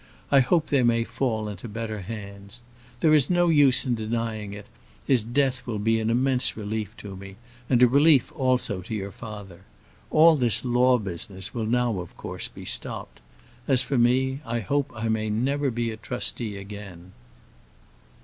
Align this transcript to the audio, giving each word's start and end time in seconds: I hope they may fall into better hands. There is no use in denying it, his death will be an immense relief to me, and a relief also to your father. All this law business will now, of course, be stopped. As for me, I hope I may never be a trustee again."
I 0.31 0.39
hope 0.39 0.65
they 0.65 0.81
may 0.81 1.03
fall 1.03 1.47
into 1.47 1.67
better 1.67 2.01
hands. 2.01 2.63
There 3.01 3.13
is 3.13 3.29
no 3.29 3.49
use 3.49 3.85
in 3.85 3.93
denying 3.93 4.51
it, 4.51 4.65
his 5.05 5.23
death 5.23 5.67
will 5.67 5.77
be 5.77 5.99
an 5.99 6.09
immense 6.09 6.57
relief 6.57 6.97
to 6.97 7.15
me, 7.15 7.35
and 7.69 7.83
a 7.83 7.87
relief 7.87 8.31
also 8.31 8.81
to 8.81 8.95
your 8.95 9.11
father. 9.11 9.61
All 10.09 10.35
this 10.37 10.65
law 10.65 10.97
business 10.97 11.53
will 11.53 11.67
now, 11.67 11.99
of 11.99 12.17
course, 12.17 12.47
be 12.47 12.65
stopped. 12.65 13.19
As 13.67 13.83
for 13.83 13.99
me, 13.99 14.41
I 14.43 14.61
hope 14.61 14.91
I 14.95 15.07
may 15.07 15.29
never 15.29 15.69
be 15.69 15.91
a 15.91 15.97
trustee 15.97 16.57
again." 16.57 17.11